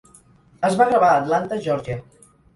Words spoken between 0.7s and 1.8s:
va gravar a Atlanta,